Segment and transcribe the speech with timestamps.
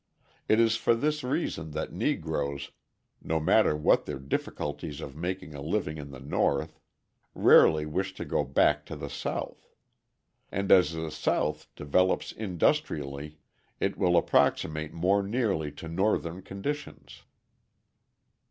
[0.49, 2.71] It is for this reason that Negroes,
[3.21, 6.79] no matter what their difficulties of making a living in the North,
[7.35, 9.67] rarely wish to go back to the South.
[10.51, 13.37] And as the South develops industrially
[13.79, 17.21] it will approximate more nearly to Northern conditions.